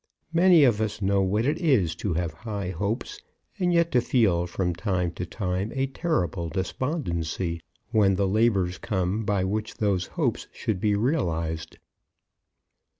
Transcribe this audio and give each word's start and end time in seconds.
Many 0.33 0.63
of 0.63 0.81
us 0.81 0.99
know 0.99 1.21
what 1.21 1.45
it 1.45 1.59
is 1.59 1.93
to 1.97 2.15
have 2.15 2.33
high 2.33 2.71
hopes, 2.71 3.21
and 3.59 3.71
yet 3.71 3.91
to 3.91 4.01
feel 4.01 4.47
from 4.47 4.73
time 4.73 5.11
to 5.11 5.27
time 5.27 5.71
a 5.75 5.85
terrible 5.85 6.49
despondency 6.49 7.61
when 7.91 8.15
the 8.15 8.27
labours 8.27 8.79
come 8.79 9.23
by 9.25 9.43
which 9.43 9.75
those 9.75 10.07
hopes 10.17 10.47
should 10.53 10.79
be 10.79 10.95
realized. 10.95 11.77